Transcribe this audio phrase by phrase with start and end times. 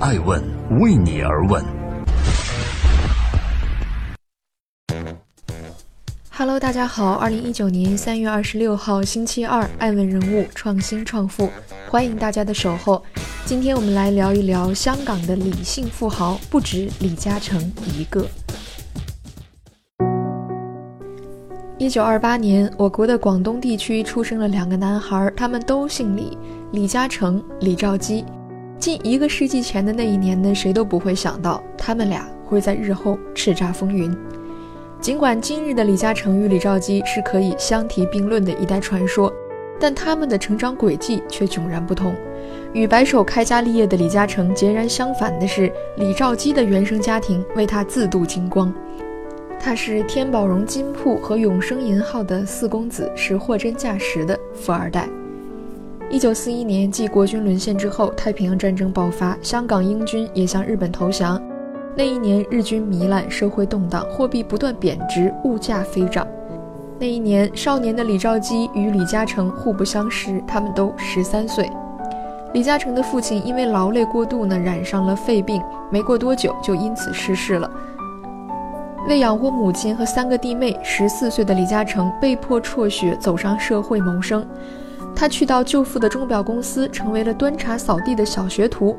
[0.00, 0.40] 爱问
[0.78, 1.60] 为你而问。
[6.30, 11.50] Hello，大家好，二零一九年三月二十六号星期二，爱问人物创新创富，
[11.88, 13.02] 欢迎大家的守候。
[13.44, 17.60] 今天我们来聊一聊香港的李姓富豪，不止李嘉诚
[17.96, 18.24] 一个。
[21.76, 26.38] 一九二八年，我国的广东地区出生了两个男孩，他们都姓李，
[26.70, 28.24] 李嘉诚、李兆基。
[28.78, 34.16] 近一个世纪前的那一年呢，谁都不会想到他们俩会在日后叱咤风云。
[35.00, 39.32] 尽管今日的李嘉诚与李兆基是可以相提并论的一代传说，
[39.80, 42.14] 但他们的成长轨迹却迥然不同。
[42.72, 48.72] 与白手开家立业的李嘉诚截然相反的是，李兆基的原生家庭为他自度金光。
[49.58, 55.08] 他是天宝荣金铺和永生银号的四公子，是货真价实的富二代。
[56.10, 61.40] 一九四一年，继国军沦陷之后，太平洋战争爆发，香港英军也向日本投降。
[61.94, 66.26] 那一年，日军糜烂，社会动荡，货币不断贬值，物价飞涨。
[66.98, 71.70] 那一年，少年的李兆基与李嘉诚互不相识，他们都十三岁。
[72.54, 77.70] 李嘉诚的父亲因为劳累过度呢，染上了肺病，没过多久就因此逝世了。
[79.06, 84.42] 为养活母亲和三个弟妹，十四岁的李嘉诚被迫辍学，走上社会谋生。
[85.18, 88.96] 他去到舅父的钟表公司，成为了端茶扫地的小学徒。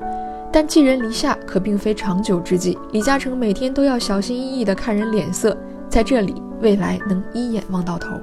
[0.52, 5.56] 但寄人篱下可并非长久之计，李嘉诚每天都要小心翼翼地看人脸色，
[5.88, 8.20] 在这里未来能一眼望到头。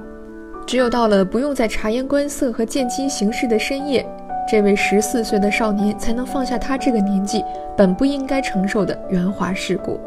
[0.67, 4.07] 只有到了不用再察言观色和见机行事的深夜，
[4.47, 7.43] 这位十四岁的少年才能放下他这个年纪
[7.75, 9.99] 本不应该承受的圆滑世故。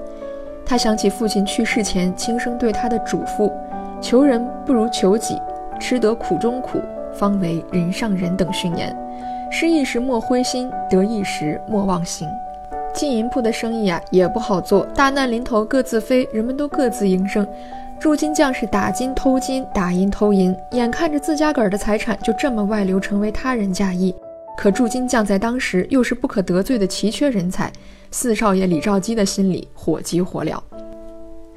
[0.65, 3.51] 他想起父亲去世前轻声对他的嘱咐
[4.01, 5.41] ：“求人不如求己，
[5.81, 6.79] 吃得苦中苦，
[7.15, 8.97] 方为人上人”等训言。
[9.51, 12.29] 失意时莫灰心，得意时莫忘形。
[12.95, 17.47] 金银铺的生意啊也不好做，大难临头各自飞，人们都各自营生。
[17.99, 24.15] 铸金匠是打金偷金，打银偷银，眼看着自家个儿的财产就这么外流，成为他人嫁衣。
[24.57, 27.71] 可铸金匠在当时又是不可得罪的奇缺人才。
[28.11, 30.59] 四少爷李兆基的心里火急火燎，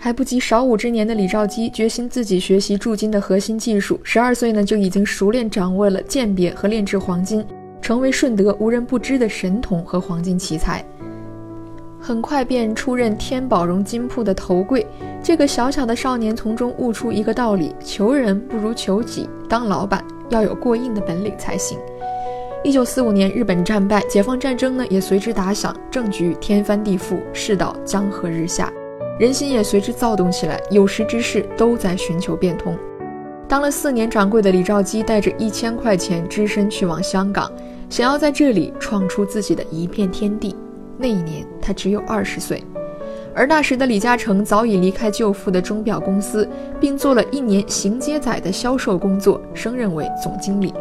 [0.03, 3.97] 还不及少武之年的李兆基决心自己学习铸金的核心技术。
[4.03, 7.41] 十二岁呢，就已经熟练掌握了鉴别和炼制黄金，
[7.81, 10.83] 成为顺德无人不知的神童和黄金奇才。
[12.01, 14.85] 很快便出任天宝荣金铺的头柜。
[15.23, 21.79] 这个小小的少年从中悟出一个道理：求人不如求己，当老板要有过硬的本领才行。
[22.61, 28.69] 一九四五年，日本战败，解放战争呢也随之打响，政局天翻地覆，世道江河日下，
[29.19, 30.59] 人心也随之躁动起来。
[30.71, 32.77] 有识之士都在寻求变通。
[33.47, 37.51] 当了四年掌柜的李兆基带着一千块钱，只身去往香港，
[37.89, 40.55] 想要在这里创出自己的一片天地。
[40.97, 42.63] 那一年他只有二十岁，
[43.35, 46.47] 而那时的李嘉诚早已离开舅父的钟表公司，
[46.79, 50.73] 并做了一年行街仔的销售工作，升任为总经理。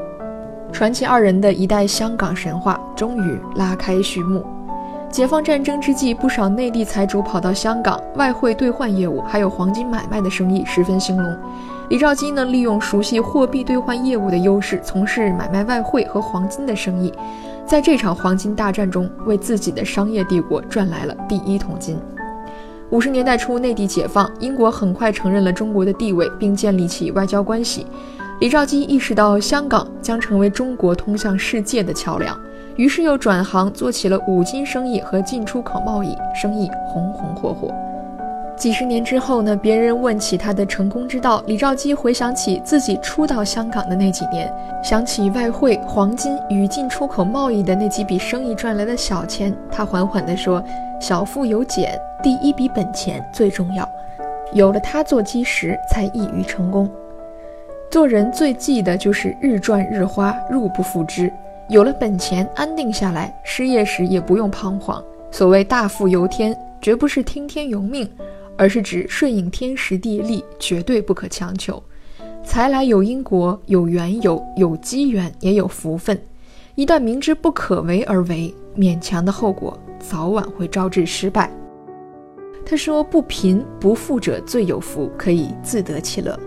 [0.72, 4.42] 传奇二人的一代香港神话终于拉开序幕。
[5.12, 11.36] 解放战争之际，不少内地财主跑到香港，外汇兑换业务还有黄金买卖的生意十分兴隆。
[11.90, 17.12] 李兆基呢，利用熟悉货币兑换业务的优势，从事买卖外汇和黄金的生意，
[17.66, 21.98] 在这场黄金大战中，为自己的商业帝国赚来了第一桶金。
[22.88, 27.86] 五十年代初，内地解放，英国很快承认了中国的地位，并建立起外交关系。
[28.40, 32.34] 李兆基意识到香港将成为中国通向世界的桥梁，
[32.76, 37.72] 于是又转行做起了五金生意和进出口贸易，生意红红火火。
[38.54, 39.56] 几十年之后呢？
[39.56, 44.52] 别人问起他的成功之道，李兆基回想起自己初到香港的那几年，
[44.84, 50.62] 想起外汇、黄金与进出口贸易的那几笔生意赚来的小钱，他缓缓地说
[51.00, 53.88] ：“小富由俭，第一笔本钱最重要，
[54.52, 56.88] 有了它做基石，才易于成功。”
[57.90, 61.32] 做人最忌的就是日赚日花，入不敷支。
[61.72, 65.02] 有了本钱，安定下来，失业时也不用彷徨。
[65.30, 68.06] 所谓大富由天，绝不是听天由命，
[68.58, 71.82] 而是指顺应天时地利，绝对不可强求。
[72.44, 76.20] 财来有因果，有缘由，有机缘，也有福分。
[76.74, 81.50] 一旦明知不可为而为，勉强的后果早晚会招致失败。
[82.66, 86.38] 他说：“不贫不富者最有福，可以自得其乐。”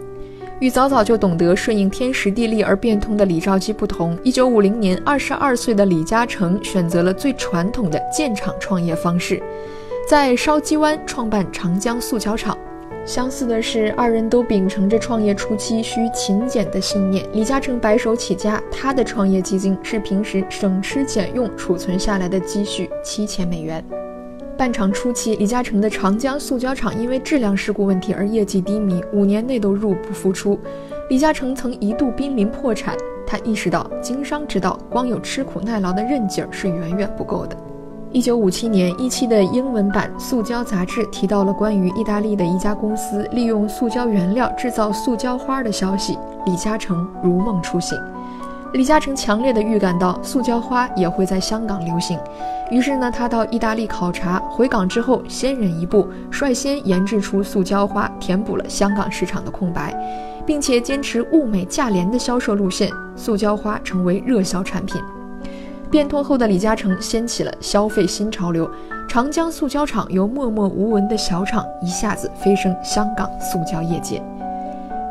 [0.60, 9.44] 与早早就懂得顺应天时地利而变通的李兆基不同，一九五零年，二十二岁的李嘉诚选择了最传统的建厂创业方式，
[10.07, 12.57] 在筲箕湾创办长江塑胶厂。
[13.06, 17.28] 相似的是，二人都秉承着创业初期需勤俭的信念。
[17.34, 23.84] 李嘉诚白手起家，他的创业基金是平时省吃俭用储存下来的积蓄七千美元。
[24.57, 30.57] 半厂初期，李嘉诚的长江塑胶厂因为质量事故问题而业绩低迷，五年内都入不敷出。
[31.10, 32.96] 李嘉诚曾一度濒临破产，
[33.28, 37.57] 他意识到经商之道，光有吃苦耐劳的韧劲儿是远远不够的。
[38.13, 46.18] 一九五七年，一期的英文版《塑胶》杂志提到了关于意大利的一家公司利用塑胶原料制造塑胶花的消息。
[46.46, 47.98] 李嘉诚如梦初醒。
[48.75, 52.19] 李嘉诚强烈的预感到塑胶花也会在香港流行，
[52.69, 59.95] 于是呢，他到意大利考察，回港之后先人一步，率先研制出塑胶花，填补了香港市场的空白，
[60.45, 65.01] 并且坚持物美价廉的销售路线，塑胶花成为热销产品。
[65.89, 68.69] 变通后的李嘉诚掀起了消费新潮流，
[69.07, 74.22] 长江塑胶厂由默默无闻的小厂一下子飞升香港塑胶业界。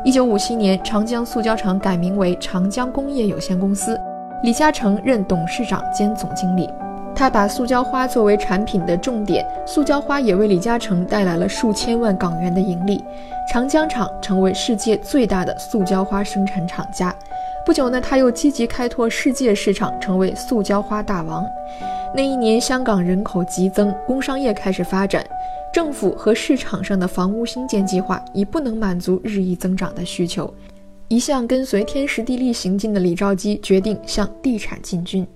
[0.05, 3.99] 一九五七年，长江塑胶厂改名为长江工业有限公司，
[4.43, 6.69] 李嘉诚任董事长兼总经理。
[7.15, 13.03] 他把塑胶花作为产品的重点，塑胶花也为李嘉诚带来了数千万港元的盈利。
[13.51, 17.11] 长江厂成为世界最大的塑胶花生产厂家。
[17.65, 21.43] 不久呢，他又积极开拓世界市场，成为塑胶花大王。
[22.13, 25.25] 那一年，香港人口激增，工商业开始发展，
[25.75, 30.49] 政府和市场上的房屋新建计划已不能满足日益增长的需求。
[31.09, 35.27] 一向跟随天时地利行进的李兆基决定向地产进军。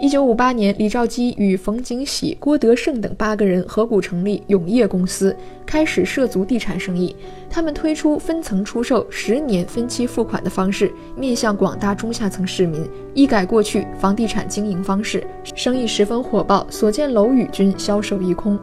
[0.00, 5.34] 一九五八年，李兆基与冯景喜、郭德胜等八个人合股成立永业公司，
[5.64, 7.14] 开始涉足地产生意。
[7.48, 12.84] 他们推出分层出售、十年分期付款的方式，面向广大中下层市民，
[13.14, 18.58] 一改过去房地产经营方式，生意十分火爆，所见楼宇均销售一空。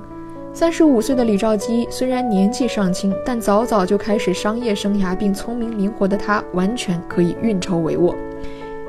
[0.56, 8.16] 三十五岁的李兆基虽然年纪尚轻，但早早就开始商业生涯并聪明灵活的他，完全可以运筹帷幄。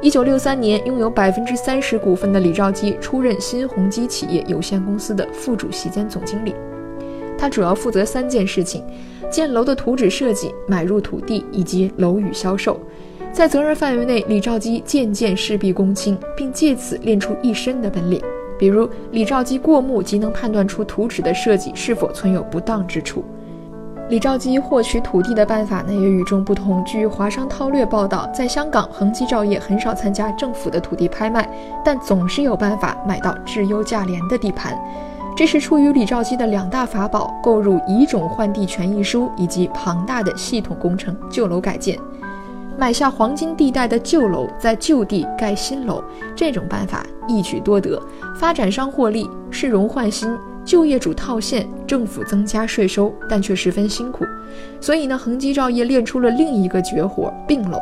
[0.01, 6.55] 一九六三年，拥有百分之三十股份的李兆基出任新鸿基企业有限公司的副主席兼总经理。
[7.37, 8.85] 他主要负责三件事情：
[9.29, 12.79] 建楼的图纸设计、买入土地以及楼宇销售。
[13.33, 18.23] 在责任范围内，李兆基件件事必躬亲，并借此练出一身的本领。
[18.59, 23.25] 比如，李兆基过目即能判断出图纸的设计是否存有不当之处。
[24.09, 26.85] 李兆基获取土地的办法呢也与众不同。
[26.85, 31.51] 据《华商韬略》报道，在香港，恒基兆业很少参加政府的土地拍卖，
[31.85, 34.79] 但总是有办法买到质优价廉的地盘。
[35.37, 41.99] 这是出于李兆基的两大法宝：购入以种换地权益书以及庞大的系统工程旧楼改建。
[42.79, 46.03] 买下黄金地带的旧楼，在旧地盖新楼，
[46.35, 48.01] 这种办法一举多得，
[48.35, 50.37] 发展商获利，市容换新。
[50.65, 54.25] 就业主套现，政府增加税收，但却十分辛苦。
[54.81, 57.79] 所以呢，恒基兆业练出了另一个绝活——并楼。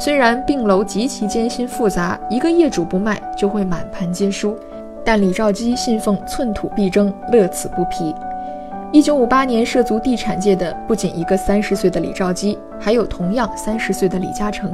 [0.00, 4.56] 虽然并楼极其艰辛复杂，一个业主不卖就会满盘皆输，
[5.04, 8.14] 但李兆基信奉寸土必争，乐此不疲。
[8.92, 14.72] 一九五八年涉足地产界的不仅一个三十岁的李兆基，还有同样三十岁的李嘉诚。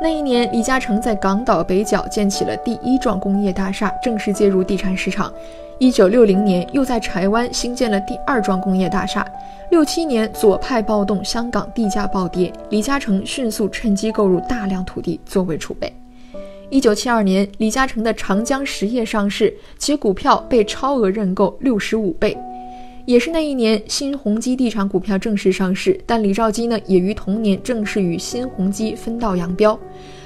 [0.00, 5.32] 那一年，李嘉诚在港岛北角建起了第一幢工业大厦，正式介入地产市场。
[5.78, 9.26] 一九六零年，又在柴湾兴建了第二幢工业大厦。
[9.70, 15.92] 六七年，左派暴动，香港地价暴跌，李嘉诚迅速趁机购入大量土地作为储备。
[16.70, 22.36] 一九七二年，李嘉诚的长江实业上市，其股票被超额认购六十五倍。
[23.08, 29.80] 也是那一年，新鸿基地产股票正式上市，但李兆基呢，也于同年正式与新鸿基分道扬镳，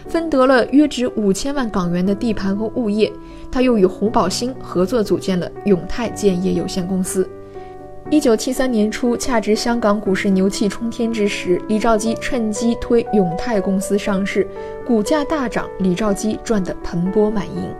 [0.08, 3.12] 分得了约值五千万港元的地盘和物业。
[3.52, 7.30] 他又与胡宝兴合作组建了永泰建业有限公司。
[8.10, 14.44] 一九七三年初，恰值香港股市牛气冲天之时，李兆基趁机推永泰公司上市，
[14.84, 17.72] 股价大涨，李兆基赚得盆钵满盈。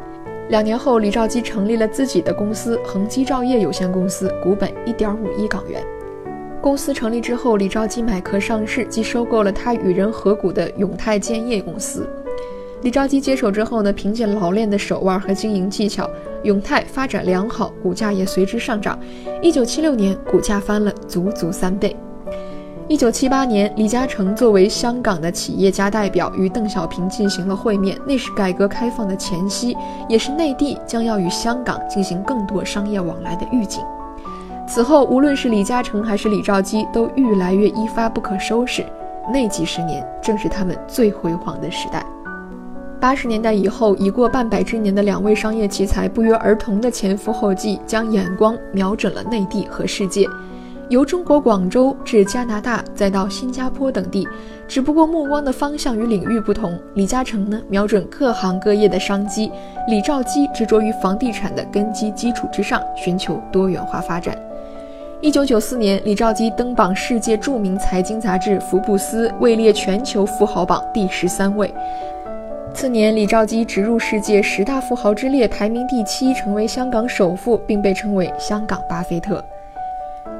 [0.53, 5.83] 两年后，李兆基成立了自己的公司恒基兆业有限公司，股本一点五亿港元。
[6.61, 12.07] 公司成立之后，李兆基买壳上市，即收购了他与人合股的永泰建业公司。
[12.83, 16.07] 李兆基接手之后呢，凭借老练的手腕和经营技巧，
[16.43, 19.01] 永泰发展良好，股价也随之上涨。
[19.41, 21.97] 一九七六年，股价翻了足足三倍。
[22.93, 27.99] 一九七八年，李嘉诚作为香港的企业家代表与邓小平进行了会面。
[28.07, 29.75] 那是改革开放的前夕，
[30.11, 33.83] 也是内地将要与香港进行更多商业往来的预警。
[34.69, 38.85] 此后，无论是李嘉诚还是李兆基，都愈来越一发不可收拾。
[39.33, 42.05] 那几十年正是他们最辉煌的时代。
[43.01, 50.29] 八十年代以后，已过半百之年的两位商业奇才，不约而同的前赴后继，将眼光瞄准了内地和世界。
[50.93, 54.29] 由中国广州至加拿大，再到新加坡等地，
[54.69, 56.79] 只不过目光的方向与领域不同。
[56.93, 59.51] 李嘉诚呢，瞄准各行各业的商机；
[59.89, 64.37] 李兆基执着于房地产的根基基础之上，寻求多元化发展。
[65.23, 71.73] 一九九四年，李兆基登榜世界著名财经杂志《福布斯》，位列全球富豪榜第十三位。
[72.75, 79.43] 次年，李兆基直入世界十大富豪之列，排名第七，成为香港首富，并被称为“香港巴菲特”。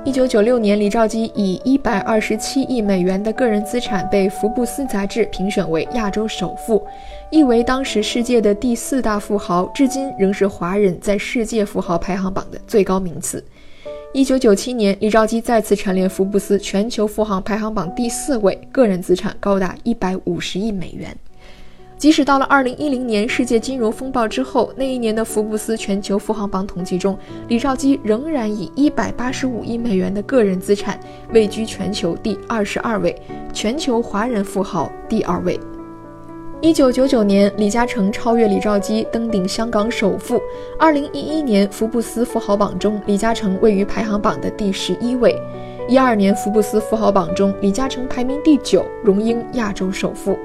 [0.05, 6.85] 一九九六年，李兆基以一百二十七亿美元的个人资产被福布斯杂志评选为亚洲首富，
[7.31, 13.43] 亦为当时世界的第四大富豪，至今仍是华人在世界富豪排行榜的最高名次。
[14.13, 21.17] 一九九七年，李兆基再次蝉联福布斯全球富豪排行榜第四位，个人资产高达一百五十亿美元。
[22.03, 27.17] 即使到了二零一零年世界金融风暴之后，那一年的福布斯全球富豪榜统计中，
[27.47, 30.99] 李兆基仍然以一百八十五亿美元的个人资产
[31.33, 33.17] 位居全球第二十二位，
[33.53, 35.61] 全球华人富豪第二位。
[36.61, 40.43] 一九九九年，李嘉诚超越李兆基登顶香港首富。
[40.81, 45.41] 二零一一年福布斯富豪榜中，李嘉诚位于排行榜的第十一位。
[45.89, 50.37] 一二年福布斯富豪榜中，李嘉诚排名第九，荣膺亚洲首富。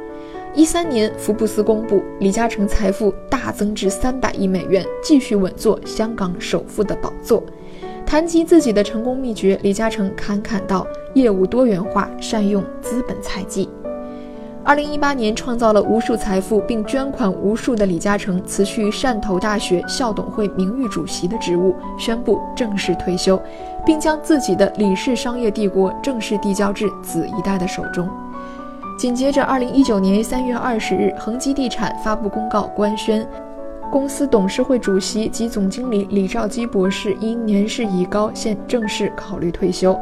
[0.58, 7.44] 一三年，福布斯公布李嘉诚财富大增至三百亿美元，继续稳坐香港首富的宝座。
[8.08, 13.70] 谈及自己的成功秘诀，李嘉诚侃侃道：“业务多元化，善用资本财技。”
[14.66, 23.40] 二零一八年，创造了无数财富并捐款无数的李嘉诚辞去汕头大学校董会名誉主席的职务，宣布正式退休，
[23.86, 28.10] 并将自己的李氏商业帝国正式递交至子一代的手中。
[28.98, 33.24] 紧接着，二零一九年三月二十日，恒基地产发布公告官宣，
[33.92, 39.96] 公司董事会主席及总经理李兆基博士因年事已高，现正式考虑退休。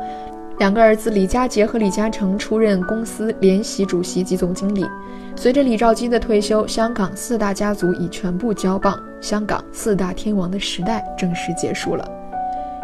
[0.59, 4.85] 两个儿子李家杰和李嘉诚出任公司联席主席及总经理。
[5.35, 12.09] 随着李兆基的退休，香港四大家族已全部交棒，香港四大天王的时代正式结束了。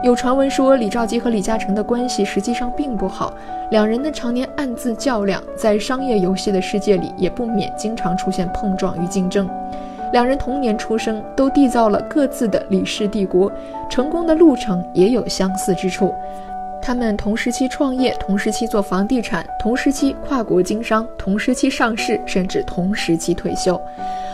[0.03, 3.31] 有传闻说，李兆基和李嘉诚的关系实际上并不好，
[3.70, 9.48] 两人呢常年暗自较量，在商业游戏的世界里也不免经常出现碰撞与竞争。
[10.12, 13.51] 两人同年出生，都缔造了各自的李氏帝国，
[13.91, 16.12] 成功的路程也有相似之处。
[16.91, 23.81] 他们同时期创业，同时期做房地产，同时期跨国经商，同时期上市，甚至同时期退休。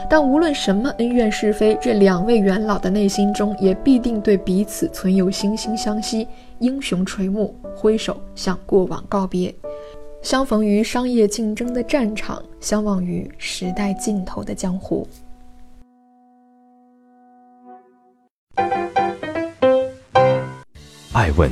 [0.10, 6.28] 但无论什么恩怨是非，这两位元老的内心中也必定对彼此存有惺惺相惜。
[6.58, 9.54] 英雄垂暮，挥手向过往告别，
[10.24, 15.08] 相逢于商业竞争的战场，相望于时代尽头的江湖。
[21.14, 21.52] 爱问